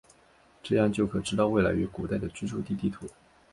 [0.63, 3.05] 这样就可知道未来与古代的居住地地图。